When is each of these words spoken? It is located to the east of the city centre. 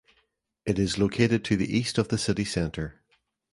It 0.65 0.79
is 0.79 0.97
located 0.97 1.45
to 1.45 1.55
the 1.55 1.77
east 1.77 1.99
of 1.99 2.07
the 2.07 2.17
city 2.17 2.43
centre. 2.43 3.03